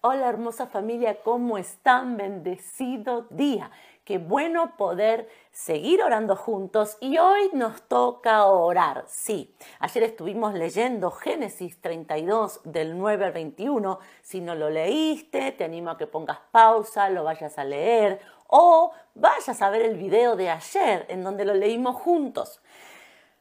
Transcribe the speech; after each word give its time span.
Hola 0.00 0.28
hermosa 0.28 0.68
familia, 0.68 1.22
¿cómo 1.24 1.58
están? 1.58 2.16
Bendecido 2.16 3.26
día. 3.30 3.72
Qué 4.04 4.18
bueno 4.18 4.76
poder 4.76 5.28
seguir 5.50 6.04
orando 6.04 6.36
juntos 6.36 6.96
y 7.00 7.18
hoy 7.18 7.50
nos 7.52 7.82
toca 7.82 8.46
orar. 8.46 9.06
Sí, 9.08 9.56
ayer 9.80 10.04
estuvimos 10.04 10.54
leyendo 10.54 11.10
Génesis 11.10 11.80
32 11.80 12.60
del 12.62 12.96
9 12.96 13.24
al 13.24 13.32
21. 13.32 13.98
Si 14.22 14.40
no 14.40 14.54
lo 14.54 14.70
leíste, 14.70 15.50
te 15.50 15.64
animo 15.64 15.90
a 15.90 15.98
que 15.98 16.06
pongas 16.06 16.38
pausa, 16.52 17.10
lo 17.10 17.24
vayas 17.24 17.58
a 17.58 17.64
leer 17.64 18.20
o 18.46 18.92
vayas 19.16 19.60
a 19.60 19.68
ver 19.68 19.82
el 19.82 19.96
video 19.96 20.36
de 20.36 20.50
ayer 20.50 21.06
en 21.08 21.24
donde 21.24 21.44
lo 21.44 21.54
leímos 21.54 21.96
juntos. 21.96 22.62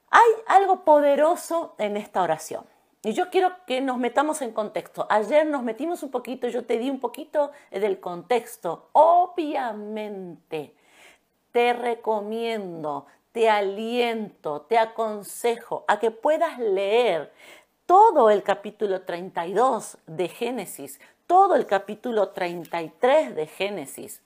Hay 0.10 0.32
algo 0.48 0.84
poderoso 0.84 1.76
en 1.78 1.98
esta 1.98 2.24
oración. 2.24 2.66
Y 3.08 3.14
yo 3.14 3.30
quiero 3.30 3.54
que 3.66 3.80
nos 3.80 3.98
metamos 3.98 4.42
en 4.42 4.52
contexto. 4.52 5.08
Ayer 5.10 5.48
nos 5.48 5.64
metimos 5.64 6.04
un 6.04 6.12
poquito, 6.12 6.50
yo 6.50 6.66
te 6.66 6.78
di 6.78 6.90
un 6.90 7.00
poquito 7.00 7.52
del 7.72 8.02
contexto. 8.02 8.90
Obviamente, 8.92 10.76
te 11.54 11.72
recomiendo, 11.72 13.06
te 13.32 13.50
aliento, 13.50 14.64
te 14.64 14.78
aconsejo 14.78 15.86
a 15.88 16.00
que 16.00 16.12
puedas 16.12 16.60
leer 16.60 17.32
todo 17.86 18.30
el 18.30 18.44
capítulo 18.44 19.04
32 19.04 20.00
de 20.06 20.28
Génesis, 20.28 21.00
todo 21.28 21.56
el 21.56 21.66
capítulo 21.66 22.32
33 22.32 23.38
de 23.38 23.48
Génesis. 23.48 24.22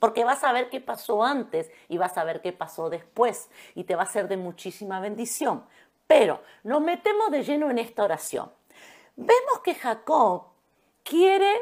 Porque 0.00 0.24
vas 0.24 0.42
a 0.42 0.52
ver 0.52 0.70
qué 0.70 0.80
pasó 0.80 1.22
antes 1.22 1.70
y 1.88 1.98
vas 1.98 2.18
a 2.18 2.24
ver 2.24 2.40
qué 2.40 2.52
pasó 2.52 2.90
después 2.90 3.48
y 3.76 3.84
te 3.84 3.94
va 3.94 4.02
a 4.02 4.06
ser 4.06 4.26
de 4.26 4.36
muchísima 4.36 4.98
bendición. 4.98 5.62
Pero 6.08 6.42
nos 6.64 6.80
metemos 6.80 7.30
de 7.30 7.44
lleno 7.44 7.70
en 7.70 7.78
esta 7.78 8.02
oración. 8.02 8.50
Vemos 9.14 9.60
que 9.62 9.76
Jacob 9.76 10.46
quiere, 11.04 11.54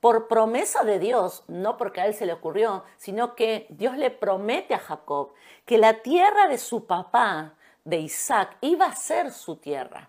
por 0.00 0.28
promesa 0.28 0.84
de 0.84 0.98
Dios, 0.98 1.42
no 1.48 1.76
porque 1.76 2.00
a 2.00 2.06
él 2.06 2.14
se 2.14 2.24
le 2.24 2.32
ocurrió, 2.32 2.84
sino 2.96 3.34
que 3.34 3.66
Dios 3.68 3.96
le 3.96 4.10
promete 4.10 4.74
a 4.74 4.78
Jacob 4.78 5.32
que 5.66 5.76
la 5.76 6.02
tierra 6.02 6.48
de 6.48 6.56
su 6.56 6.86
papá, 6.86 7.54
de 7.84 7.98
Isaac, 7.98 8.56
iba 8.60 8.86
a 8.86 8.94
ser 8.94 9.32
su 9.32 9.56
tierra. 9.56 10.08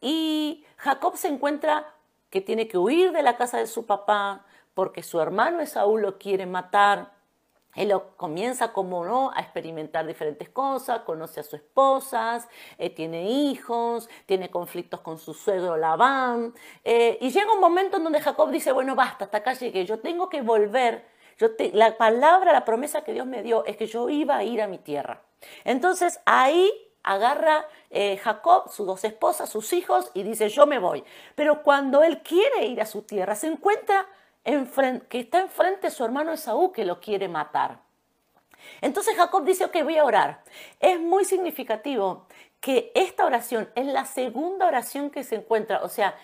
Y 0.00 0.64
Jacob 0.76 1.16
se 1.16 1.28
encuentra 1.28 1.92
que 2.30 2.40
tiene 2.40 2.68
que 2.68 2.78
huir 2.78 3.10
de 3.12 3.22
la 3.22 3.36
casa 3.36 3.58
de 3.58 3.66
su 3.66 3.84
papá 3.84 4.44
porque 4.74 5.02
su 5.02 5.20
hermano 5.20 5.60
Esaú 5.60 5.98
lo 5.98 6.18
quiere 6.18 6.46
matar 6.46 7.17
él 7.78 7.92
comienza, 8.16 8.72
como 8.72 9.04
no, 9.04 9.30
a 9.34 9.40
experimentar 9.40 10.06
diferentes 10.06 10.48
cosas, 10.48 11.00
conoce 11.00 11.40
a 11.40 11.42
su 11.42 11.56
esposa, 11.56 12.46
eh, 12.76 12.90
tiene 12.90 13.30
hijos, 13.30 14.08
tiene 14.26 14.50
conflictos 14.50 15.00
con 15.00 15.18
su 15.18 15.32
suegro 15.32 15.76
Labán. 15.76 16.52
Eh, 16.84 17.18
y 17.20 17.30
llega 17.30 17.52
un 17.52 17.60
momento 17.60 17.98
en 17.98 18.04
donde 18.04 18.20
Jacob 18.20 18.50
dice, 18.50 18.72
bueno, 18.72 18.94
basta, 18.94 19.26
hasta 19.26 19.38
acá 19.38 19.52
llegué, 19.52 19.86
yo 19.86 20.00
tengo 20.00 20.28
que 20.28 20.42
volver. 20.42 21.06
La 21.72 21.96
palabra, 21.96 22.52
la 22.52 22.64
promesa 22.64 23.04
que 23.04 23.12
Dios 23.12 23.26
me 23.26 23.44
dio 23.44 23.64
es 23.64 23.76
que 23.76 23.86
yo 23.86 24.08
iba 24.08 24.36
a 24.36 24.42
ir 24.42 24.60
a 24.60 24.66
mi 24.66 24.78
tierra. 24.78 25.22
Entonces 25.64 26.20
ahí 26.24 26.72
agarra 27.04 27.64
eh, 27.90 28.16
Jacob, 28.18 28.70
sus 28.70 28.86
dos 28.86 29.04
esposas, 29.04 29.48
sus 29.48 29.72
hijos, 29.72 30.10
y 30.14 30.24
dice, 30.24 30.48
yo 30.48 30.66
me 30.66 30.78
voy. 30.78 31.04
Pero 31.36 31.62
cuando 31.62 32.02
él 32.02 32.22
quiere 32.22 32.66
ir 32.66 32.80
a 32.80 32.86
su 32.86 33.02
tierra, 33.02 33.36
se 33.36 33.46
encuentra 33.46 34.06
que 34.44 35.20
está 35.20 35.40
enfrente 35.40 35.90
su 35.90 36.04
hermano 36.04 36.32
Esaú 36.32 36.72
que 36.72 36.84
lo 36.84 37.00
quiere 37.00 37.28
matar. 37.28 37.80
Entonces 38.80 39.16
Jacob 39.16 39.44
dice, 39.44 39.64
ok, 39.64 39.82
voy 39.82 39.98
a 39.98 40.04
orar. 40.04 40.42
Es 40.80 41.00
muy 41.00 41.24
significativo 41.24 42.26
que 42.60 42.90
esta 42.94 43.24
oración 43.24 43.70
es 43.74 43.86
la 43.86 44.04
segunda 44.04 44.66
oración 44.66 45.10
que 45.10 45.24
se 45.24 45.36
encuentra. 45.36 45.82
O 45.82 45.88
sea, 45.88 46.16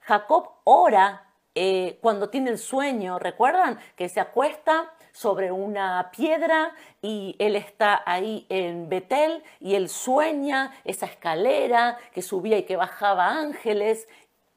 Jacob 0.00 0.50
ora 0.64 1.32
eh, 1.54 1.98
cuando 2.00 2.30
tiene 2.30 2.50
el 2.50 2.58
sueño, 2.58 3.18
¿recuerdan? 3.18 3.78
Que 3.96 4.08
se 4.08 4.20
acuesta 4.20 4.92
sobre 5.12 5.52
una 5.52 6.10
piedra 6.10 6.74
y 7.02 7.36
él 7.38 7.56
está 7.56 8.02
ahí 8.06 8.46
en 8.48 8.88
Betel 8.88 9.42
y 9.60 9.74
él 9.74 9.90
sueña 9.90 10.72
esa 10.84 11.04
escalera 11.04 11.98
que 12.12 12.22
subía 12.22 12.56
y 12.56 12.62
que 12.62 12.76
bajaba 12.76 13.28
ángeles 13.28 14.08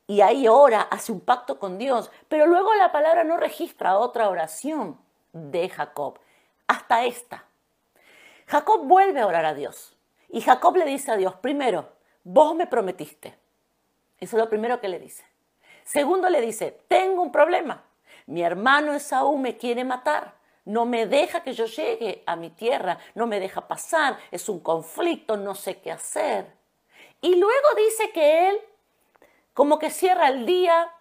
y 0.07 0.21
ahí 0.21 0.47
ora, 0.47 0.81
hace 0.81 1.11
un 1.11 1.21
pacto 1.21 1.57
con 1.57 1.77
Dios, 1.77 2.11
pero 2.27 2.45
luego 2.45 2.73
la 2.75 2.91
palabra 2.91 3.23
no 3.23 3.37
registra 3.37 3.97
otra 3.97 4.29
oración 4.29 4.99
de 5.33 5.67
Jacob, 5.69 6.19
hasta 6.67 7.05
esta. 7.05 7.45
Jacob 8.47 8.85
vuelve 8.85 9.21
a 9.21 9.27
orar 9.27 9.45
a 9.45 9.53
Dios 9.53 9.97
y 10.29 10.41
Jacob 10.41 10.75
le 10.77 10.85
dice 10.85 11.11
a 11.11 11.17
Dios, 11.17 11.35
primero, 11.35 11.89
vos 12.23 12.55
me 12.55 12.67
prometiste. 12.67 13.37
Eso 14.19 14.37
es 14.37 14.43
lo 14.43 14.49
primero 14.49 14.79
que 14.79 14.89
le 14.89 14.99
dice. 14.99 15.25
Segundo 15.83 16.29
le 16.29 16.41
dice, 16.41 16.79
tengo 16.87 17.21
un 17.21 17.31
problema. 17.31 17.83
Mi 18.27 18.41
hermano 18.41 18.93
Esaú 18.93 19.37
me 19.37 19.57
quiere 19.57 19.83
matar. 19.83 20.35
No 20.65 20.85
me 20.85 21.05
deja 21.05 21.43
que 21.43 21.53
yo 21.53 21.65
llegue 21.65 22.23
a 22.25 22.35
mi 22.35 22.49
tierra, 22.49 22.97
no 23.13 23.27
me 23.27 23.39
deja 23.39 23.67
pasar, 23.67 24.17
es 24.31 24.49
un 24.49 24.59
conflicto, 24.61 25.37
no 25.37 25.53
sé 25.53 25.79
qué 25.79 25.91
hacer. 25.91 26.53
Y 27.21 27.35
luego 27.35 27.67
dice 27.77 28.09
que 28.11 28.49
él 28.49 28.59
como 29.55 29.79
que 29.79 29.89
cierra 29.89 30.27
el 30.27 30.45
día, 30.45 30.91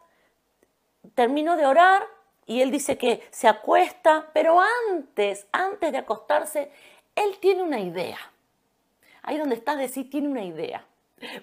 terminó 1.15 1.56
de 1.56 1.66
orar 1.66 2.06
y 2.47 2.62
él 2.62 2.70
dice 2.70 2.97
que 2.97 3.26
se 3.31 3.48
acuesta, 3.48 4.31
pero 4.32 4.60
antes, 4.91 5.47
antes 5.50 5.91
de 5.91 5.98
acostarse, 5.98 6.70
él 7.16 7.37
tiene 7.41 7.64
una 7.64 7.81
idea. 7.81 8.19
Ahí 9.22 9.38
donde 9.38 9.56
está 9.56 9.75
decir, 9.75 10.09
tiene 10.09 10.28
una 10.28 10.44
idea. 10.44 10.87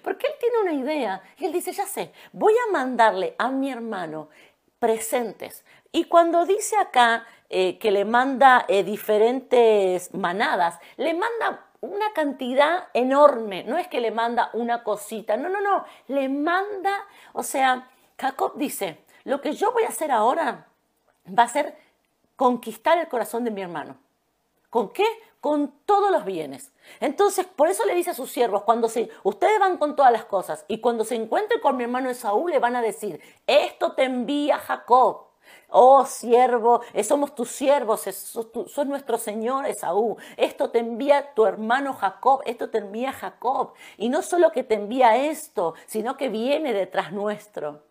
Porque 0.02 0.26
él 0.26 0.32
tiene 0.40 0.58
una 0.62 0.72
idea 0.72 1.22
y 1.36 1.44
él 1.44 1.52
dice, 1.52 1.72
ya 1.72 1.84
sé, 1.84 2.12
voy 2.32 2.54
a 2.54 2.72
mandarle 2.72 3.34
a 3.38 3.50
mi 3.50 3.70
hermano 3.70 4.30
presentes. 4.78 5.66
Y 5.92 6.04
cuando 6.04 6.46
dice 6.46 6.76
acá 6.78 7.26
eh, 7.50 7.78
que 7.78 7.90
le 7.90 8.06
manda 8.06 8.64
eh, 8.68 8.84
diferentes 8.84 10.14
manadas, 10.14 10.78
le 10.96 11.12
manda 11.12 11.66
una 11.82 12.12
cantidad 12.14 12.88
enorme, 12.94 13.64
no 13.64 13.76
es 13.76 13.88
que 13.88 14.00
le 14.00 14.12
manda 14.12 14.50
una 14.54 14.84
cosita, 14.84 15.36
no, 15.36 15.48
no, 15.48 15.60
no, 15.60 15.84
le 16.06 16.28
manda, 16.28 17.06
o 17.32 17.42
sea, 17.42 17.90
Jacob 18.16 18.52
dice, 18.54 19.04
lo 19.24 19.40
que 19.40 19.52
yo 19.52 19.72
voy 19.72 19.82
a 19.82 19.88
hacer 19.88 20.12
ahora 20.12 20.68
va 21.26 21.42
a 21.42 21.48
ser 21.48 21.76
conquistar 22.36 22.98
el 22.98 23.08
corazón 23.08 23.44
de 23.44 23.50
mi 23.50 23.62
hermano. 23.62 23.96
¿Con 24.70 24.90
qué? 24.90 25.04
Con 25.40 25.72
todos 25.84 26.12
los 26.12 26.24
bienes. 26.24 26.72
Entonces, 27.00 27.46
por 27.46 27.68
eso 27.68 27.84
le 27.84 27.96
dice 27.96 28.10
a 28.10 28.14
sus 28.14 28.30
siervos, 28.30 28.62
cuando 28.62 28.88
se, 28.88 29.10
ustedes 29.24 29.58
van 29.58 29.76
con 29.76 29.96
todas 29.96 30.12
las 30.12 30.24
cosas 30.24 30.64
y 30.68 30.80
cuando 30.80 31.04
se 31.04 31.16
encuentren 31.16 31.60
con 31.60 31.76
mi 31.76 31.82
hermano 31.82 32.10
Esaú, 32.10 32.46
le 32.46 32.60
van 32.60 32.76
a 32.76 32.82
decir, 32.82 33.20
esto 33.46 33.92
te 33.92 34.04
envía 34.04 34.58
Jacob. 34.58 35.31
Oh 35.68 36.04
siervo, 36.04 36.82
eh, 36.92 37.02
somos 37.02 37.34
tus 37.34 37.50
siervos, 37.50 38.02
sos, 38.02 38.86
nuestro 38.86 39.16
Señor 39.18 39.66
Esaú. 39.66 40.16
Esto 40.36 40.70
te 40.70 40.80
envía 40.80 41.32
tu 41.34 41.46
hermano 41.46 41.94
Jacob, 41.94 42.42
esto 42.44 42.68
te 42.68 42.78
envía 42.78 43.12
Jacob. 43.12 43.72
Y 43.96 44.08
no 44.08 44.22
solo 44.22 44.52
que 44.52 44.64
te 44.64 44.74
envía 44.74 45.16
esto, 45.16 45.74
sino 45.86 46.16
que 46.16 46.28
viene 46.28 46.72
detrás 46.72 47.12
nuestro. 47.12 47.82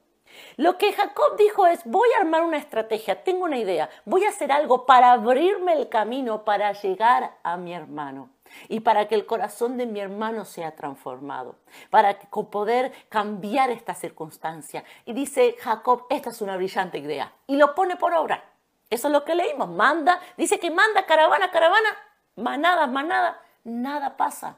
Lo 0.58 0.78
que 0.78 0.94
Jacob 0.94 1.36
dijo 1.38 1.66
es, 1.66 1.82
voy 1.86 2.08
a 2.16 2.22
armar 2.22 2.44
una 2.44 2.58
estrategia, 2.58 3.24
tengo 3.24 3.46
una 3.46 3.58
idea, 3.58 3.90
voy 4.06 4.24
a 4.26 4.30
hacer 4.30 4.52
algo 4.52 4.86
para 4.86 5.12
abrirme 5.12 5.74
el 5.74 5.90
camino 5.90 6.46
para 6.46 6.72
llegar 6.74 7.38
a 7.44 7.58
mi 7.58 7.74
hermano 7.74 8.30
y 8.68 8.82
para 8.82 9.08
que 9.08 9.16
el 9.16 9.26
corazón 9.26 9.78
de 9.78 9.86
mi 9.86 10.00
hermano 10.00 10.46
sea 10.46 10.76
transformado, 10.76 11.56
para 11.90 12.20
poder 12.20 12.92
cambiar 13.10 13.70
esta 13.70 13.94
circunstancia. 13.94 14.84
Y 15.06 15.14
dice 15.14 15.56
Jacob, 15.60 16.06
esta 16.10 16.30
es 16.30 16.42
una 16.42 16.58
brillante 16.58 16.98
idea. 16.98 17.34
Y 17.48 17.58
lo 17.58 17.76
pone 17.76 17.96
por 17.96 18.14
obra. 18.14 18.44
Eso 18.90 19.08
es 19.08 19.14
lo 19.14 19.24
que 19.24 19.36
leímos. 19.36 19.70
Manda, 19.70 20.20
dice 20.38 20.60
que 20.60 20.70
manda 20.70 21.06
caravana, 21.06 21.50
caravana, 21.52 21.90
manada, 22.36 22.88
manada, 22.88 23.42
nada 23.64 24.18
pasa. 24.18 24.58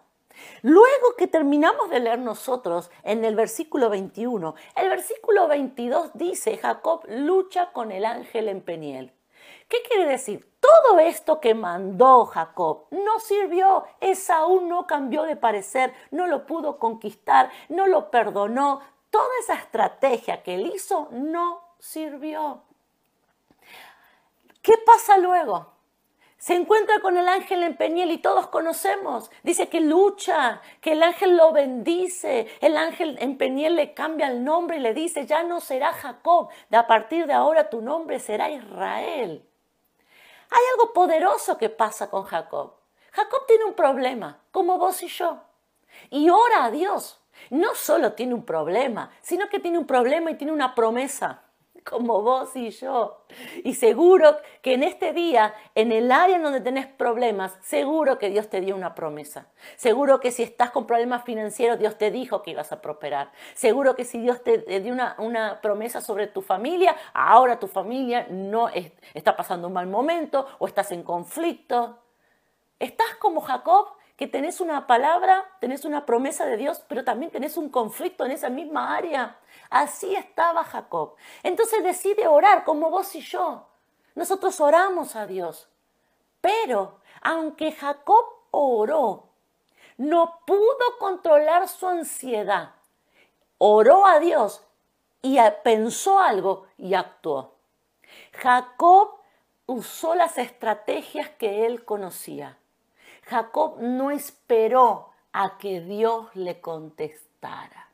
Luego 0.62 1.16
que 1.18 1.28
terminamos 1.28 1.89
de 1.89 2.00
leer 2.00 2.19
nosotros 2.19 2.89
en 3.04 3.24
el 3.25 3.36
versículo 3.36 3.89
21, 3.89 4.56
el 4.75 4.89
versículo 4.89 5.48
22 5.48 6.12
dice, 6.16 6.57
Jacob 6.57 7.04
lucha 7.07 7.72
con 7.72 7.92
el 7.92 8.06
ángel 8.06 8.50
en 8.50 8.62
Peniel. 8.62 9.13
¿Qué 9.74 9.81
quiere 9.90 10.06
decir? 10.06 10.48
Todo 10.60 11.00
esto 11.00 11.42
que 11.42 11.56
mandó 11.56 12.25
Jacob 12.25 12.86
no 12.92 13.20
sirvió. 13.20 13.86
Esaú 14.02 14.62
no 14.62 14.86
cambió 14.86 15.24
de 15.24 15.36
parecer, 15.36 15.92
no 16.12 16.28
lo 16.28 16.46
pudo 16.46 16.78
conquistar, 16.78 17.50
no 17.70 17.88
lo 17.88 18.12
perdonó. 18.12 18.81
Toda 19.10 19.30
esa 19.40 19.56
estrategia 19.56 20.44
que 20.44 20.54
él 20.54 20.72
hizo 20.75 21.08
no 21.10 21.60
sirvió. 21.80 22.62
¿Qué 24.62 24.74
pasa 24.86 25.18
luego? 25.18 25.74
Se 26.38 26.54
encuentra 26.54 27.00
con 27.00 27.18
el 27.18 27.28
ángel 27.28 27.64
en 27.64 27.75
Peniel 27.75 28.12
y 28.12 28.20
todos 28.20 28.46
conocemos. 28.50 29.31
Dice 29.42 29.70
que 29.70 29.81
lucha, 29.81 30.62
que 30.81 30.92
el 30.92 31.02
ángel 31.02 31.36
lo 31.36 31.52
bendice. 31.52 32.48
El 32.62 32.78
ángel 32.78 33.18
en 33.20 33.40
Peniel 33.40 33.75
le 33.75 33.96
cambia 33.96 34.28
el 34.28 34.44
nombre 34.44 34.78
y 34.78 34.81
le 34.81 34.94
dice, 34.94 35.25
ya 35.25 35.42
no 35.42 35.60
será 35.62 35.94
Jacob, 35.94 36.50
de 36.70 36.78
a 36.78 36.86
partir 36.86 37.25
de 37.25 37.34
ahora 37.34 37.72
tu 37.72 37.81
nombre 37.81 38.20
será 38.20 38.52
Israel. 38.52 39.50
Hay 40.54 40.62
algo 40.74 40.94
poderoso 40.94 41.58
que 41.58 41.70
pasa 41.70 42.10
con 42.10 42.24
Jacob. 42.26 42.74
Jacob 43.12 43.46
tiene 43.48 43.66
un 43.66 43.74
problema, 43.74 44.40
como 44.52 44.78
vos 44.78 45.02
y 45.02 45.08
yo. 45.08 45.40
Y 46.12 46.30
ora 46.30 46.66
a 46.66 46.72
Dios. 46.72 47.20
No 47.50 47.74
solo 47.74 48.14
tiene 48.14 48.36
un 48.36 48.46
problema, 48.46 49.10
sino 49.22 49.50
que 49.50 49.60
tiene 49.60 49.80
un 49.80 49.88
problema 49.88 50.30
y 50.30 50.36
tiene 50.36 50.54
una 50.54 50.76
promesa. 50.76 51.43
como 51.90 52.22
vos 52.22 52.56
y 52.56 52.70
yo. 52.72 53.26
Y 53.64 53.76
seguro 53.76 54.38
que 54.62 54.74
en 54.74 54.84
este 54.84 55.14
día, 55.14 55.54
en 55.76 55.92
el 55.92 56.12
área 56.12 56.36
en 56.36 56.44
donde 56.44 56.62
tenés 56.62 56.88
problemas, 56.88 57.58
seguro 57.62 58.20
que 58.20 58.30
Dios 58.30 58.50
te 58.50 58.62
dio 58.62 58.76
una 58.76 58.96
promesa. 58.96 59.48
Seguro 59.76 60.20
que 60.20 60.32
si 60.32 60.44
estás 60.44 60.72
con 60.72 60.86
problemas 60.86 61.24
financieros, 61.24 61.80
Dios 61.80 61.98
te 61.98 62.12
dijo 62.12 62.44
que 62.44 62.52
ibas 62.52 62.72
a 62.72 62.82
prosperar. 62.82 63.32
Seguro 63.54 63.96
que 63.96 64.06
si 64.06 64.20
Dios 64.20 64.44
te, 64.44 64.60
dio 64.80 64.94
una, 64.94 65.16
una, 65.18 65.62
promesa 65.62 66.02
sobre 66.02 66.28
tu 66.28 66.42
familia, 66.42 66.96
ahora 67.14 67.60
tu 67.60 67.68
familia 67.68 68.28
no 68.30 68.70
está 69.14 69.36
pasando 69.36 69.68
un 69.68 69.74
mal 69.74 69.88
momento 69.88 70.48
o 70.60 70.68
estás 70.68 70.92
en 70.92 71.04
conflicto. 71.04 72.00
Estás 72.80 73.16
como 73.20 73.42
Jacob 73.42 73.88
que 74.15 74.27
tenés 74.27 74.62
una 74.62 74.86
palabra, 74.86 75.50
tenés 75.60 75.86
una 75.86 76.06
promesa 76.06 76.45
de 76.45 76.57
Dios, 76.57 76.83
pero 76.88 77.04
también 77.04 77.31
tenés 77.31 77.57
un 77.57 77.69
conflicto 77.69 78.25
en 78.25 78.31
esa 78.31 78.50
misma 78.50 78.95
área. 78.95 79.39
Así 79.69 80.15
estaba 80.15 80.63
Jacob. 80.63 81.15
Entonces 81.42 81.83
decide 81.83 82.27
orar 82.27 82.63
como 82.63 82.89
vos 82.89 83.15
y 83.15 83.21
yo. 83.21 83.68
Nosotros 84.15 84.60
oramos 84.62 85.15
a 85.15 85.25
Dios. 85.25 85.68
Pero 86.42 87.00
aunque 87.21 87.71
Jacob 87.71 88.25
oró, 88.51 89.30
no 89.98 90.39
pudo 90.45 90.98
controlar 91.00 91.68
su 91.68 91.88
ansiedad. 91.88 92.75
Oró 93.57 94.06
a 94.06 94.19
Dios 94.19 94.63
y 95.21 95.38
pensó 95.63 96.19
algo 96.19 96.68
y 96.77 96.94
actuó. 96.94 97.56
Jacob 98.33 99.15
usó 99.65 100.15
las 100.15 100.38
estrategias 100.38 101.30
que 101.30 101.65
él 101.65 101.86
conocía. 101.86 102.57
Jacob 103.25 103.78
no 103.80 104.12
esperó 104.12 105.12
a 105.31 105.58
que 105.58 105.81
Dios 105.81 106.28
le 106.36 106.62
contestara. 106.62 107.90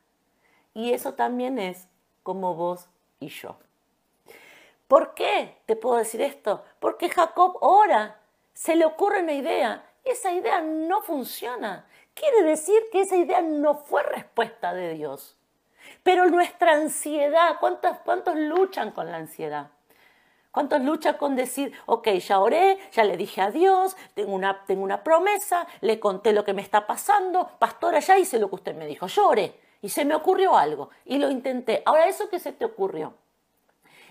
Y 0.74 0.92
eso 0.92 1.14
también 1.14 1.58
es 1.58 1.88
como 2.22 2.54
vos 2.54 2.88
y 3.18 3.28
yo. 3.28 3.56
¿Por 4.88 5.14
qué 5.14 5.56
te 5.66 5.76
puedo 5.76 5.96
decir 5.96 6.20
esto? 6.20 6.64
Porque 6.80 7.08
Jacob 7.08 7.58
ora, 7.60 8.20
se 8.52 8.76
le 8.76 8.84
ocurre 8.84 9.22
una 9.22 9.32
idea 9.32 9.84
y 10.04 10.10
esa 10.10 10.32
idea 10.32 10.60
no 10.60 11.02
funciona. 11.02 11.86
Quiere 12.14 12.42
decir 12.42 12.82
que 12.90 13.00
esa 13.00 13.16
idea 13.16 13.40
no 13.40 13.74
fue 13.74 14.02
respuesta 14.02 14.74
de 14.74 14.94
Dios. 14.94 15.36
Pero 16.02 16.26
nuestra 16.26 16.72
ansiedad, 16.72 17.56
¿cuántos, 17.60 17.98
cuántos 17.98 18.36
luchan 18.36 18.90
con 18.90 19.10
la 19.10 19.18
ansiedad? 19.18 19.70
¿Cuántos 20.50 20.80
luchan 20.80 21.16
con 21.16 21.36
decir, 21.36 21.72
ok, 21.86 22.08
ya 22.08 22.40
oré, 22.40 22.78
ya 22.92 23.04
le 23.04 23.16
dije 23.16 23.40
a 23.40 23.50
Dios, 23.50 23.96
tengo 24.14 24.32
una, 24.32 24.64
tengo 24.64 24.82
una 24.82 25.04
promesa, 25.04 25.66
le 25.80 26.00
conté 26.00 26.32
lo 26.32 26.44
que 26.44 26.54
me 26.54 26.62
está 26.62 26.86
pasando, 26.86 27.48
pastora, 27.58 28.00
ya 28.00 28.18
hice 28.18 28.38
lo 28.38 28.48
que 28.48 28.56
usted 28.56 28.74
me 28.74 28.86
dijo, 28.86 29.06
yo 29.06 29.28
oré 29.28 29.54
y 29.80 29.88
se 29.88 30.04
me 30.04 30.14
ocurrió 30.14 30.56
algo 30.56 30.90
y 31.04 31.18
lo 31.18 31.30
intenté. 31.30 31.82
Ahora, 31.86 32.06
¿eso 32.06 32.28
qué 32.28 32.38
se 32.38 32.52
te 32.52 32.64
ocurrió? 32.64 33.14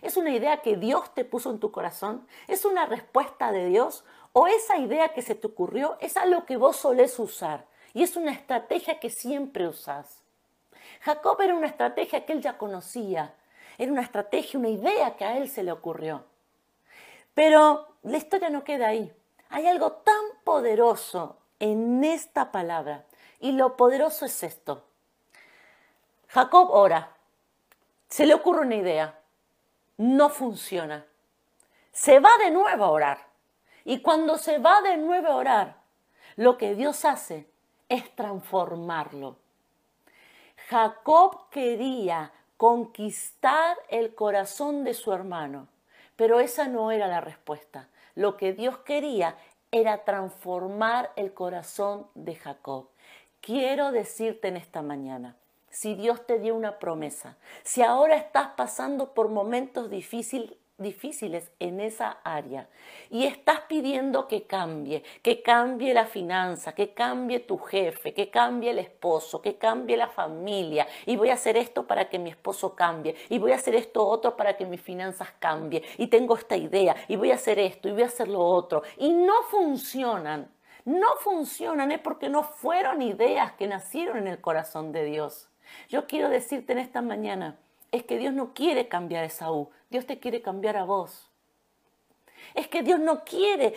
¿Es 0.02 0.16
una 0.16 0.32
idea 0.32 0.62
que 0.62 0.78
Dios 0.78 1.14
te 1.14 1.26
puso 1.26 1.52
en 1.52 1.60
tu 1.60 1.72
corazón? 1.72 2.26
¿Es 2.48 2.64
una 2.64 2.86
respuesta 2.86 3.52
de 3.52 3.66
Dios? 3.66 4.06
¿O 4.32 4.48
esa 4.48 4.78
idea 4.78 5.10
que 5.10 5.22
se 5.22 5.36
te 5.36 5.48
ocurrió 5.48 5.98
es 6.00 6.16
algo 6.16 6.46
que 6.46 6.58
vos 6.58 6.78
solés 6.78 7.20
usar? 7.20 7.66
Y 7.94 8.04
es 8.04 8.16
una 8.16 8.32
estrategia 8.32 9.00
que 9.00 9.10
siempre 9.10 9.68
usás. 9.68 10.22
Jacob 11.02 11.42
era 11.42 11.54
una 11.54 11.68
estrategia 11.68 12.26
que 12.26 12.34
él 12.34 12.42
ya 12.42 12.58
conocía. 12.58 13.34
Era 13.80 13.94
una 13.94 14.02
estrategia, 14.02 14.60
una 14.60 14.68
idea 14.68 15.16
que 15.16 15.24
a 15.24 15.38
él 15.38 15.50
se 15.50 15.64
le 15.64 15.72
ocurrió. 15.72 16.26
Pero 17.34 17.88
la 18.04 18.18
historia 18.18 18.50
no 18.50 18.66
queda 18.66 18.90
ahí. 18.90 19.12
Hay 19.50 19.68
algo 19.68 19.94
tan 19.94 20.22
poderoso 20.44 21.38
en 21.60 22.04
esta 22.04 22.52
palabra. 22.52 23.06
Y 23.40 23.54
lo 23.54 23.78
poderoso 23.78 24.26
es 24.26 24.44
esto. 24.44 24.84
Jacob 26.28 26.70
ora. 26.72 27.16
Se 28.10 28.26
le 28.26 28.34
ocurre 28.34 28.62
una 28.62 28.76
idea. 28.76 29.18
No 29.96 30.30
funciona. 30.30 31.06
Se 31.94 32.20
va 32.20 32.32
de 32.44 32.52
nuevo 32.52 32.84
a 32.84 32.92
orar. 32.92 33.28
Y 33.86 34.02
cuando 34.02 34.38
se 34.38 34.58
va 34.58 34.82
de 34.82 34.98
nuevo 34.98 35.30
a 35.30 35.36
orar, 35.36 35.78
lo 36.36 36.58
que 36.58 36.76
Dios 36.76 37.06
hace 37.06 37.50
es 37.88 38.14
transformarlo. 38.14 39.38
Jacob 40.68 41.50
quería 41.50 42.34
conquistar 42.60 43.78
el 43.88 44.14
corazón 44.14 44.84
de 44.84 44.94
su 44.94 45.14
hermano. 45.14 45.70
Pero 46.18 46.42
esa 46.42 46.68
no 46.68 46.92
era 46.92 47.08
la 47.08 47.22
respuesta. 47.22 47.88
Lo 48.16 48.36
que 48.36 48.52
Dios 48.52 48.80
quería 48.80 49.38
era 49.72 50.04
transformar 50.04 51.14
el 51.16 51.34
corazón 51.34 52.08
de 52.16 52.36
Jacob. 52.36 52.90
Quiero 53.40 53.94
decirte 53.94 54.50
en 54.50 54.58
esta 54.58 54.82
mañana, 54.82 55.38
si 55.70 55.96
Dios 55.96 56.28
te 56.28 56.38
dio 56.38 56.54
una 56.54 56.80
promesa, 56.80 57.38
si 57.64 57.82
ahora 57.82 58.18
estás 58.18 58.50
pasando 58.58 59.14
por 59.14 59.30
momentos 59.30 59.90
difíciles, 59.90 60.52
difíciles 60.80 61.52
en 61.60 61.80
esa 61.80 62.20
área. 62.24 62.68
Y 63.10 63.26
estás 63.26 63.62
pidiendo 63.62 64.28
que 64.28 64.44
cambie, 64.44 65.04
que 65.22 65.42
cambie 65.42 65.94
la 65.94 66.06
finanza, 66.06 66.74
que 66.74 66.94
cambie 66.94 67.40
tu 67.40 67.58
jefe, 67.58 68.14
que 68.14 68.30
cambie 68.30 68.72
el 68.72 68.80
esposo, 68.80 69.42
que 69.42 69.58
cambie 69.58 69.98
la 69.98 70.08
familia. 70.08 70.88
Y 71.06 71.16
voy 71.16 71.30
a 71.30 71.36
hacer 71.36 71.58
esto 71.58 71.86
para 71.86 72.10
que 72.10 72.20
mi 72.20 72.30
esposo 72.30 72.76
cambie. 72.76 73.16
Y 73.30 73.40
voy 73.40 73.52
a 73.52 73.56
hacer 73.56 73.76
esto 73.76 74.06
otro 74.06 74.36
para 74.36 74.56
que 74.58 74.66
mis 74.66 74.82
finanzas 74.82 75.30
cambie 75.40 75.84
y 75.98 76.08
tengo 76.08 76.36
esta 76.36 76.56
idea. 76.56 76.96
Y 77.08 77.16
voy 77.16 77.32
a 77.32 77.36
hacer 77.36 77.60
esto 77.60 77.88
y 77.88 77.92
voy 77.92 78.04
a 78.04 78.08
hacer 78.08 78.28
lo 78.28 78.44
otro. 78.44 78.84
Y 78.98 79.10
no 79.12 79.44
funcionan. 79.44 80.52
No 80.86 81.16
funcionan 81.20 81.92
es 81.92 82.00
porque 82.00 82.30
no 82.30 82.44
fueron 82.44 83.02
ideas 83.02 83.52
que 83.54 83.68
nacieron 83.68 84.18
en 84.18 84.28
el 84.28 84.42
corazón 84.42 84.92
de 84.92 85.06
Dios. 85.06 85.50
Yo 85.88 86.08
quiero 86.08 86.30
decirte 86.30 86.72
en 86.72 86.80
esta 86.80 87.02
mañana, 87.02 87.60
es 87.92 88.04
que 88.04 88.18
Dios 88.18 88.34
no 88.34 88.54
quiere 88.54 88.88
cambiar 88.88 89.24
a 89.24 89.28
Esaú, 89.28 89.70
Dios 89.90 90.06
te 90.06 90.20
quiere 90.20 90.42
cambiar 90.42 90.78
a 90.78 90.84
vos. 90.84 91.30
Es 92.54 92.68
que 92.68 92.82
Dios 92.84 93.00
no 93.00 93.24
quiere. 93.24 93.76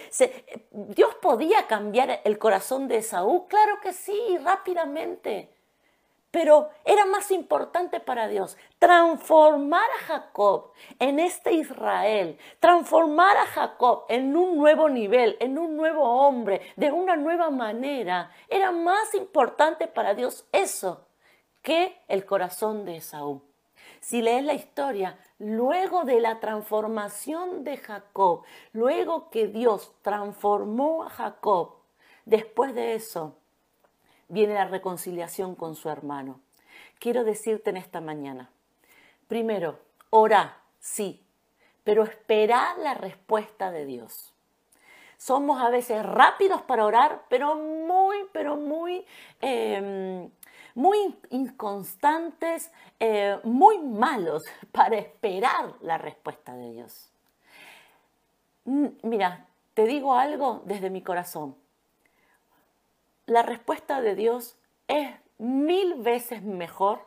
Dios 0.71 1.15
podía 1.17 1.67
cambiar 1.67 2.21
el 2.25 2.39
corazón 2.39 2.89
de 2.89 2.99
Esaú, 2.99 3.47
claro 3.49 3.81
que 3.81 3.93
sí, 3.93 4.39
rápidamente. 4.39 5.51
Pero 6.31 6.71
era 6.87 7.05
más 7.05 7.31
importante 7.31 8.01
para 8.01 8.27
Dios 8.27 8.57
transformar 8.79 9.85
a 10.01 10.05
Jacob 10.05 10.73
en 10.99 11.19
este 11.19 11.53
Israel, 11.53 12.39
transformar 12.59 13.37
a 13.37 13.47
Jacob 13.47 14.07
en 14.09 14.35
un 14.35 14.57
nuevo 14.57 14.89
nivel, 14.89 15.37
en 15.41 15.59
un 15.59 15.77
nuevo 15.77 16.03
hombre, 16.03 16.73
de 16.77 16.91
una 16.91 17.17
nueva 17.17 17.51
manera. 17.51 18.31
Era 18.49 18.73
más 18.73 19.15
importante 19.15 19.87
para 19.87 20.15
Dios 20.15 20.47
eso 20.53 21.07
que 21.61 22.01
el 22.09 22.25
corazón 22.25 22.87
de 22.87 22.97
Esaú. 22.97 23.43
Si 24.03 24.21
lees 24.21 24.45
la 24.45 24.55
historia, 24.55 25.17
luego 25.39 26.03
de 26.03 26.21
la 26.21 26.41
transformación 26.41 27.63
de 27.63 27.77
Jacob, 27.77 28.43
luego 28.73 29.31
que 29.31 29.47
Dios 29.47 29.93
transformó 30.03 31.05
a 31.05 31.09
Jacob, 31.09 31.77
después 32.25 32.75
de 32.75 32.97
eso 32.97 33.37
viene 34.29 34.55
la 34.55 34.65
reconciliación 34.65 35.55
con 35.55 35.77
su 35.77 35.89
hermano. 35.89 36.41
Quiero 36.99 37.23
decirte 37.23 37.71
en 37.71 37.77
esta 37.77 38.01
mañana, 38.01 38.51
primero, 39.29 39.79
ora, 40.11 40.59
sí, 40.81 41.25
pero 41.85 42.03
espera 42.03 42.75
la 42.79 42.95
respuesta 42.95 43.71
de 43.71 43.87
Dios. 43.87 44.35
Somos 45.17 45.63
a 45.63 45.71
veces 45.71 46.05
rápidos 46.05 46.61
para 46.63 46.85
orar, 46.85 47.23
pero 47.29 47.55
muy, 47.55 48.17
pero 48.33 48.57
muy 48.57 49.07
em, 49.41 50.29
muy 50.75 51.17
inconstantes, 51.31 52.71
eh, 53.01 53.39
muy 53.45 53.79
malos 53.79 54.43
para 54.73 54.97
esperar 54.99 55.75
la 55.81 55.99
respuesta 55.99 56.55
de 56.55 56.73
Dios. 56.73 57.11
Mira, 58.65 59.47
te 59.75 59.87
digo 59.87 60.15
algo 60.15 60.63
desde 60.67 60.91
mi 60.91 61.03
corazón. 61.03 61.57
La 63.27 63.43
respuesta 63.43 64.01
de 64.01 64.15
Dios 64.15 64.57
es 64.89 65.11
mil 65.39 65.95
veces 65.95 66.43
mejor, 66.43 67.07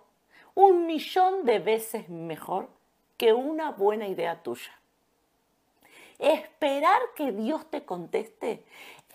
un 0.53 0.85
millón 0.85 1.45
de 1.45 1.59
veces 1.59 2.09
mejor 2.09 2.69
que 3.17 3.33
una 3.33 3.71
buena 3.71 4.07
idea 4.07 4.41
tuya. 4.41 4.71
Esperar 6.19 7.01
que 7.15 7.31
Dios 7.31 7.69
te 7.69 7.83
conteste 7.83 8.63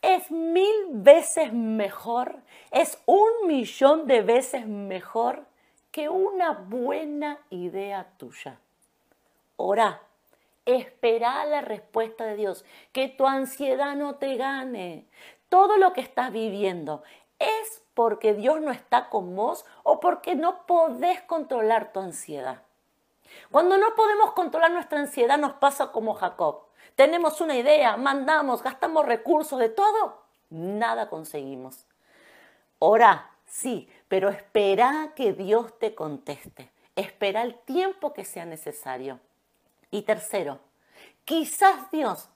es 0.02 0.30
mil 0.30 0.74
veces 0.90 1.52
mejor, 1.52 2.40
es 2.70 3.00
un 3.06 3.46
millón 3.46 4.06
de 4.06 4.22
veces 4.22 4.66
mejor 4.66 5.44
que 5.90 6.08
una 6.08 6.52
buena 6.52 7.38
idea 7.50 8.06
tuya. 8.16 8.58
Ora, 9.56 10.00
espera 10.64 11.44
la 11.44 11.60
respuesta 11.60 12.24
de 12.24 12.36
Dios, 12.36 12.64
que 12.92 13.08
tu 13.08 13.26
ansiedad 13.26 13.94
no 13.96 14.16
te 14.16 14.36
gane. 14.36 15.06
Todo 15.48 15.76
lo 15.76 15.92
que 15.92 16.00
estás 16.00 16.32
viviendo 16.32 17.02
es 17.38 17.82
porque 17.94 18.34
Dios 18.34 18.60
no 18.60 18.70
está 18.70 19.08
con 19.08 19.34
vos 19.34 19.64
o 19.82 20.00
porque 20.00 20.34
no 20.34 20.66
podés 20.66 21.20
controlar 21.22 21.92
tu 21.92 22.00
ansiedad. 22.00 22.62
Cuando 23.50 23.78
no 23.78 23.94
podemos 23.94 24.32
controlar 24.32 24.70
nuestra 24.70 25.00
ansiedad 25.00 25.38
nos 25.38 25.52
pasa 25.54 25.92
como 25.92 26.14
Jacob 26.14 26.69
tenemos 27.00 27.40
una 27.40 27.56
idea, 27.56 27.96
mandamos, 27.96 28.62
gastamos 28.62 29.06
recursos 29.06 29.58
de 29.58 29.70
todo, 29.70 30.20
nada 30.50 31.08
conseguimos. 31.08 31.86
Ora, 32.78 33.30
sí, 33.46 33.88
pero 34.06 34.28
espera 34.28 35.14
que 35.16 35.32
Dios 35.32 35.78
te 35.78 35.94
conteste. 35.94 36.70
Espera 36.96 37.40
el 37.40 37.54
tiempo 37.60 38.12
que 38.12 38.26
sea 38.26 38.44
necesario. 38.44 39.18
Y 39.90 40.02
tercero, 40.02 40.58
quizás 41.24 41.90
Dios 41.90 42.28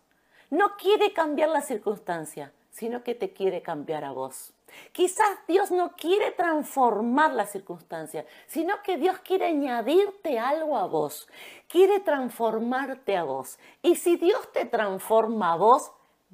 no 0.49 0.79
quiere 0.79 1.13
cambiar 1.13 1.51
la 1.51 1.61
circunstancia, 1.61 2.51
sino 2.71 3.05
que 3.05 3.15
te 3.15 3.35
quiere 3.35 3.61
cambiar 3.61 4.03
a 4.03 4.13
vos. 4.13 4.54
Quizás 4.93 5.39
Dios 5.49 5.71
no 5.71 5.97
quiere 5.97 6.31
transformar 6.33 7.33
la 7.33 7.47
circunstancia, 7.47 8.27
sino 8.47 8.83
que 8.83 8.97
Dios 8.97 9.19
quiere 9.19 9.47
añadirte 9.47 10.39
algo 10.39 10.77
a 10.77 10.87
vos, 10.87 11.29
quiere 11.69 12.01
transformarte 12.01 13.17
a 13.17 13.25
vos. 13.25 13.59
Y 13.83 13.97
si 13.97 14.17
Dios 14.17 14.53
te 14.53 14.65
transforma 14.65 15.53
a 15.53 15.57
vos, 15.57 15.93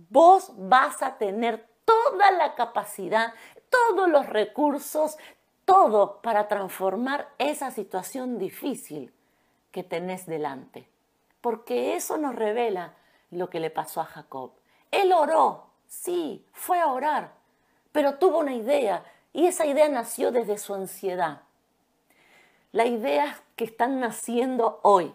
vos 0.09 0.53
vas 0.57 1.03
a 1.03 1.17
tener 1.19 1.67
toda 1.85 2.31
la 2.31 2.55
capacidad, 2.55 3.35
todos 3.69 4.09
los 4.09 4.27
recursos, 4.27 5.17
todo 5.65 6.21
para 6.23 6.49
transformar 6.49 7.29
esa 7.39 7.71
situación 7.71 8.39
difícil 8.39 9.13
que 9.71 9.83
tenés 9.83 10.27
delante. 10.27 10.89
Porque 11.41 11.95
eso 11.95 12.19
nos 12.19 12.35
revela 12.35 12.95
lo 13.31 13.49
que 13.49 13.61
le 13.61 13.71
pasó 13.71 14.01
a 14.01 14.07
Jacob. 14.07 14.53
Él 14.91 15.13
oró, 15.13 15.67
sí, 15.87 16.45
fue 16.53 16.81
a 16.81 16.89
orar, 16.89 17.33
pero 17.93 18.15
tuvo 18.15 18.39
una 18.39 18.55
idea 18.55 19.05
y 19.33 19.47
esa 19.47 19.67
idea 19.67 19.89
nació 19.89 20.33
desde 20.33 20.59
su 20.59 20.75
ansiedad. 20.75 21.43
Las 22.73 22.87
ideas 22.87 23.37
que 23.57 23.65
están 23.65 24.01
naciendo 24.01 24.81
hoy, 24.83 25.15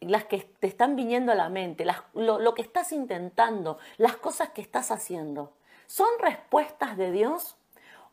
las 0.00 0.24
que 0.24 0.38
te 0.38 0.66
están 0.66 0.96
viniendo 0.96 1.32
a 1.32 1.36
la 1.36 1.48
mente, 1.48 1.86
lo, 2.14 2.38
lo 2.38 2.54
que 2.54 2.62
estás 2.62 2.92
intentando, 2.92 3.78
las 3.96 4.16
cosas 4.16 4.50
que 4.50 4.60
estás 4.60 4.90
haciendo, 4.90 5.52
¿son 5.86 6.08
respuestas 6.20 6.96
de 6.96 7.10
Dios 7.10 7.56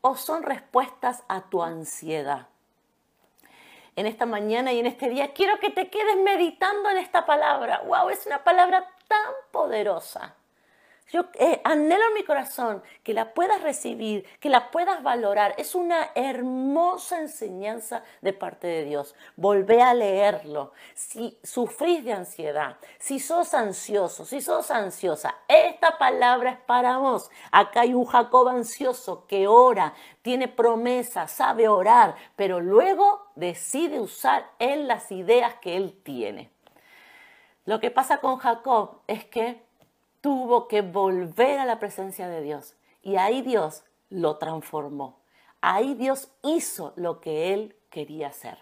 o 0.02 0.16
son 0.16 0.44
respuestas 0.44 1.24
a 1.28 1.42
tu 1.42 1.64
ansiedad? 1.64 2.48
En 3.96 4.06
esta 4.06 4.26
mañana 4.26 4.72
y 4.72 4.80
en 4.80 4.86
este 4.86 5.10
día 5.10 5.34
quiero 5.34 5.60
que 5.60 5.72
te 5.72 5.90
quedes 5.90 6.18
meditando 6.18 6.90
en 6.90 6.98
esta 6.98 7.26
palabra. 7.26 7.82
¡Wow! 7.86 8.10
Es 8.10 8.26
una 8.26 8.44
palabra 8.44 8.88
tan 9.08 9.34
poderosa. 9.52 10.36
Yo 11.12 11.26
eh, 11.40 11.60
anhelo 11.64 12.04
en 12.10 12.14
mi 12.14 12.24
corazón 12.24 12.84
que 13.04 13.16
la 13.16 13.34
puedas 13.34 13.64
recibir, 13.64 14.26
que 14.40 14.50
la 14.50 14.70
puedas 14.70 15.02
valorar. 15.02 15.56
Es 15.58 15.74
una 15.74 16.12
hermosa 16.14 17.20
enseñanza 17.20 18.04
de 18.22 18.32
parte 18.32 18.68
de 18.68 18.86
Dios. 18.86 19.16
Volvé 19.36 19.82
a 19.82 19.96
leerlo. 19.96 20.72
Si 20.94 21.40
sufrís 21.44 22.06
de 22.06 22.14
ansiedad, 22.14 22.78
si 23.00 23.20
sos 23.20 23.56
ansioso, 23.56 24.24
si 24.24 24.40
sos 24.40 24.70
ansiosa, 24.70 25.36
esta 25.48 25.98
palabra 25.98 26.52
es 26.52 26.60
para 26.60 26.98
vos. 26.98 27.32
Acá 27.52 27.82
hay 27.82 27.96
un 27.96 28.06
Jacob 28.06 28.48
ansioso 28.48 29.26
que 29.26 29.48
ora, 29.48 29.96
tiene 30.22 30.48
promesa, 30.48 31.28
sabe 31.28 31.68
orar, 31.68 32.16
pero 32.36 32.60
luego 32.60 33.32
decide 33.34 34.00
usar 34.00 34.48
él 34.60 34.88
las 34.88 35.12
ideas 35.12 35.56
que 35.56 35.76
él 35.76 36.00
tiene. 36.04 36.52
Lo 37.66 37.80
que 37.80 37.90
pasa 37.90 38.18
con 38.18 38.38
Jacob 38.38 39.02
es 39.08 39.26
que 39.26 39.69
tuvo 40.22 40.68
que 40.68 40.82
volver 40.82 41.60
a 41.60 41.66
la 41.66 41.80
presencia 41.80 42.28
de 42.28 42.42
Dios 42.42 42.76
y 43.02 43.16
ahí 43.16 43.42
Dios 43.42 43.84
lo 44.10 44.38
transformó. 44.38 45.20
Ahí 45.62 45.94
Dios 45.94 46.32
hizo 46.44 46.94
lo 46.96 47.20
que 47.20 47.54
él 47.54 47.76
quería 47.90 48.28
hacer. 48.28 48.58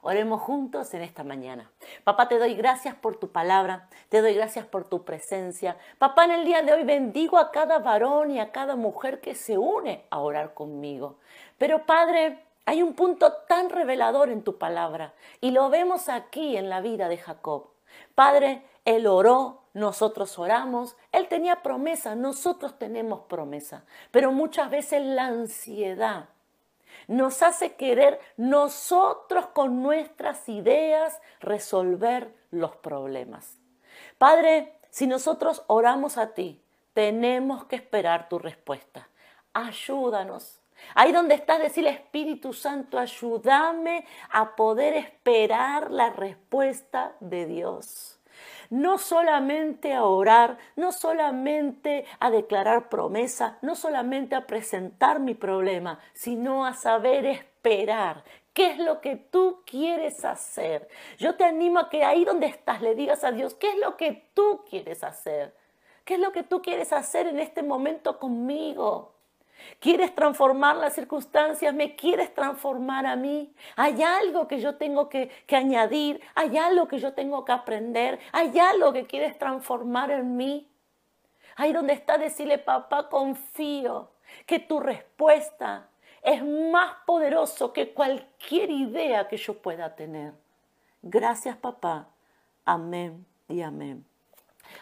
Oremos 0.00 0.40
juntos 0.40 0.94
en 0.94 1.02
esta 1.02 1.24
mañana. 1.24 1.70
Papá, 2.04 2.28
te 2.28 2.38
doy 2.38 2.54
gracias 2.54 2.94
por 2.94 3.16
tu 3.16 3.30
palabra, 3.30 3.88
te 4.08 4.22
doy 4.22 4.32
gracias 4.32 4.64
por 4.64 4.84
tu 4.84 5.04
presencia. 5.04 5.76
Papá, 5.98 6.24
en 6.24 6.30
el 6.30 6.44
día 6.44 6.62
de 6.62 6.72
hoy 6.72 6.84
bendigo 6.84 7.36
a 7.36 7.50
cada 7.50 7.80
varón 7.80 8.30
y 8.30 8.38
a 8.38 8.52
cada 8.52 8.76
mujer 8.76 9.20
que 9.20 9.34
se 9.34 9.58
une 9.58 10.06
a 10.10 10.20
orar 10.20 10.54
conmigo. 10.54 11.18
Pero 11.58 11.84
Padre, 11.84 12.44
hay 12.64 12.82
un 12.82 12.94
punto 12.94 13.32
tan 13.48 13.70
revelador 13.70 14.30
en 14.30 14.42
tu 14.42 14.56
palabra 14.56 15.14
y 15.40 15.50
lo 15.50 15.68
vemos 15.68 16.08
aquí 16.08 16.56
en 16.56 16.70
la 16.70 16.80
vida 16.80 17.08
de 17.08 17.18
Jacob. 17.18 17.70
Padre, 18.14 18.62
él 18.84 19.06
oró, 19.06 19.64
nosotros 19.78 20.38
oramos, 20.38 20.96
Él 21.12 21.28
tenía 21.28 21.62
promesa, 21.62 22.14
nosotros 22.14 22.78
tenemos 22.78 23.20
promesa, 23.22 23.84
pero 24.10 24.32
muchas 24.32 24.70
veces 24.70 25.02
la 25.02 25.26
ansiedad 25.26 26.28
nos 27.06 27.42
hace 27.42 27.74
querer 27.74 28.18
nosotros 28.36 29.46
con 29.48 29.82
nuestras 29.82 30.48
ideas 30.48 31.20
resolver 31.40 32.34
los 32.50 32.74
problemas. 32.76 33.58
Padre, 34.18 34.74
si 34.90 35.06
nosotros 35.06 35.62
oramos 35.68 36.18
a 36.18 36.34
ti, 36.34 36.60
tenemos 36.92 37.64
que 37.66 37.76
esperar 37.76 38.28
tu 38.28 38.38
respuesta. 38.38 39.08
Ayúdanos. 39.52 40.60
Ahí 40.94 41.12
donde 41.12 41.34
estás, 41.34 41.60
decirle 41.60 41.90
Espíritu 41.90 42.52
Santo, 42.52 42.98
ayúdame 42.98 44.04
a 44.30 44.56
poder 44.56 44.94
esperar 44.94 45.90
la 45.90 46.10
respuesta 46.10 47.14
de 47.20 47.46
Dios 47.46 48.17
no 48.70 48.98
solamente 48.98 49.94
a 49.94 50.04
orar, 50.04 50.58
no 50.76 50.92
solamente 50.92 52.04
a 52.20 52.30
declarar 52.30 52.88
promesa, 52.88 53.58
no 53.62 53.74
solamente 53.74 54.34
a 54.34 54.46
presentar 54.46 55.20
mi 55.20 55.34
problema, 55.34 56.00
sino 56.12 56.66
a 56.66 56.74
saber 56.74 57.26
esperar. 57.26 58.24
¿Qué 58.52 58.72
es 58.72 58.78
lo 58.78 59.00
que 59.00 59.16
tú 59.16 59.62
quieres 59.64 60.24
hacer? 60.24 60.88
Yo 61.18 61.36
te 61.36 61.44
animo 61.44 61.78
a 61.78 61.88
que 61.88 62.04
ahí 62.04 62.24
donde 62.24 62.46
estás 62.46 62.82
le 62.82 62.94
digas 62.94 63.22
a 63.24 63.30
Dios, 63.30 63.54
¿qué 63.54 63.70
es 63.70 63.78
lo 63.78 63.96
que 63.96 64.30
tú 64.34 64.64
quieres 64.68 65.04
hacer? 65.04 65.54
¿Qué 66.04 66.14
es 66.14 66.20
lo 66.20 66.32
que 66.32 66.42
tú 66.42 66.62
quieres 66.62 66.92
hacer 66.92 67.26
en 67.26 67.38
este 67.38 67.62
momento 67.62 68.18
conmigo? 68.18 69.17
¿Quieres 69.80 70.14
transformar 70.14 70.76
las 70.76 70.94
circunstancias? 70.94 71.72
¿Me 71.74 71.94
quieres 71.94 72.34
transformar 72.34 73.06
a 73.06 73.16
mí? 73.16 73.52
¿Hay 73.76 74.02
algo 74.02 74.48
que 74.48 74.60
yo 74.60 74.76
tengo 74.76 75.08
que, 75.08 75.30
añadir? 75.50 76.20
¿Hay 76.34 76.56
algo 76.56 76.88
que 76.88 76.98
yo 76.98 77.12
tengo 77.12 77.44
que 77.44 77.52
aprender? 77.52 78.18
¿Hay 78.32 78.58
algo 78.58 78.92
que 78.92 79.06
quieres 79.06 79.38
transformar 79.38 80.10
en 80.10 80.36
mí? 80.36 80.68
Ahí 81.56 81.72
donde 81.72 81.92
está 81.92 82.18
decirle, 82.18 82.58
papá, 82.58 83.08
confío 83.08 84.10
que 84.46 84.58
tu 84.58 84.80
respuesta 84.80 85.88
es 86.22 86.44
más 86.44 86.96
poderoso 87.06 87.72
que 87.72 87.92
cualquier 87.92 88.70
idea 88.70 89.28
que 89.28 89.36
yo 89.36 89.54
pueda 89.54 89.94
tener. 89.94 90.32
Gracias, 91.02 91.56
papá. 91.56 92.08
Amén 92.64 93.24
y 93.48 93.62
amén. 93.62 94.04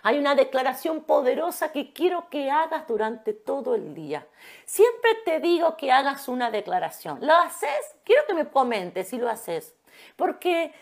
Hay 0.03 0.19
una 0.19 0.35
declaración 0.35 1.03
poderosa 1.03 1.73
que 1.73 1.93
quiero 1.93 2.29
que 2.29 2.51
hagas 2.51 2.87
durante 2.87 3.33
todo 3.33 3.75
el 3.75 3.95
día. 3.95 4.27
Siempre 4.65 5.15
te 5.25 5.41
digo 5.41 5.77
que 5.77 5.93
hagas 5.93 6.29
una 6.29 6.51
declaración. 6.51 7.19
¿Lo 7.21 7.35
haces? 7.35 7.97
Quiero 8.05 8.23
que 8.27 8.35
me 8.35 8.49
comentes 8.49 9.09
si 9.09 9.19
lo 9.19 9.29
haces. 9.29 9.75
Porque 10.17 10.73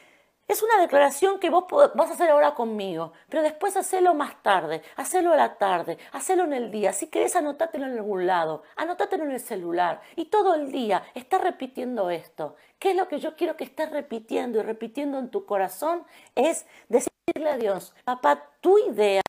es 0.47 0.63
una 0.63 0.79
declaración 0.79 1.41
que 1.41 1.49
vos 1.49 1.65
vas 1.95 2.11
a 2.11 2.13
hacer 2.13 2.31
ahora 2.31 2.55
conmigo, 2.55 3.13
pero 3.29 3.43
después 3.43 3.77
hacelo 3.77 4.15
más 4.15 4.43
tarde, 4.43 4.83
hacelo 4.97 5.33
a 5.33 5.37
la 5.37 5.57
tarde, 5.57 5.99
hacelo 6.13 6.45
en 6.45 6.53
el 6.53 6.71
día. 6.71 6.93
Si 6.93 7.07
querés, 7.07 7.35
anótatelo 7.35 7.87
en 7.87 7.93
algún 7.93 8.27
lado, 8.27 8.63
anótatelo 8.77 9.25
en 9.25 9.33
el 9.33 9.41
celular 9.41 10.03
y 10.17 10.27
todo 10.27 10.55
el 10.55 10.71
día 10.71 11.05
está 11.15 11.39
repitiendo 11.39 12.11
esto. 12.11 12.57
¿Qué 12.79 12.91
es 12.91 12.97
lo 12.97 13.09
que 13.09 13.21
yo 13.21 13.37
quiero 13.37 13.57
que 13.57 13.65
estés 13.65 13.91
repitiendo 13.91 14.59
y 14.59 14.63
repitiendo 14.63 15.19
en 15.19 15.31
tu 15.31 15.47
corazón? 15.47 16.05
Es 16.35 16.67
decirle 16.89 17.51
a 17.51 17.57
Dios, 17.57 17.95
papá, 18.05 18.51
tu 18.61 18.79
idea, 18.79 19.23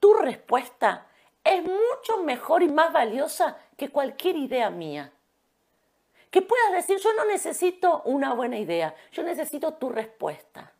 tu 0.00 0.14
respuesta 0.14 1.06
es 1.44 1.62
mucho 1.62 2.22
mejor 2.24 2.62
y 2.62 2.68
más 2.68 2.92
valiosa 2.92 3.58
que 3.76 3.90
cualquier 3.90 4.36
idea 4.36 4.70
mía 4.70 5.12
que 6.32 6.42
puedas 6.42 6.72
decir, 6.72 6.98
yo 6.98 7.12
no 7.12 7.26
necesito 7.26 8.00
una 8.06 8.32
buena 8.32 8.58
idea, 8.58 8.94
yo 9.12 9.22
necesito 9.22 9.74
tu 9.74 9.90
respuesta. 9.90 10.72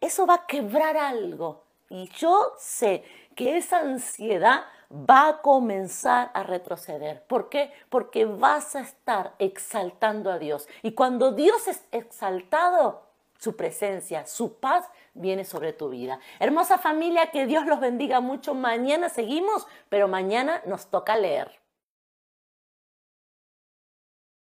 Eso 0.00 0.26
va 0.26 0.34
a 0.34 0.46
quebrar 0.46 0.96
algo 0.96 1.62
y 1.88 2.08
yo 2.08 2.52
sé 2.58 3.04
que 3.36 3.56
esa 3.56 3.78
ansiedad 3.78 4.64
va 4.90 5.28
a 5.28 5.42
comenzar 5.42 6.32
a 6.34 6.42
retroceder. 6.42 7.22
¿Por 7.22 7.48
qué? 7.48 7.72
Porque 7.88 8.24
vas 8.24 8.74
a 8.74 8.80
estar 8.80 9.34
exaltando 9.38 10.30
a 10.30 10.40
Dios. 10.40 10.66
Y 10.82 10.92
cuando 10.92 11.30
Dios 11.30 11.68
es 11.68 11.84
exaltado, 11.92 13.02
su 13.38 13.56
presencia, 13.56 14.26
su 14.26 14.58
paz 14.58 14.88
viene 15.14 15.44
sobre 15.44 15.72
tu 15.72 15.88
vida. 15.88 16.18
Hermosa 16.40 16.78
familia, 16.78 17.30
que 17.30 17.46
Dios 17.46 17.64
los 17.66 17.78
bendiga 17.78 18.20
mucho. 18.20 18.54
Mañana 18.54 19.08
seguimos, 19.08 19.68
pero 19.88 20.08
mañana 20.08 20.62
nos 20.66 20.86
toca 20.86 21.16
leer. 21.16 21.61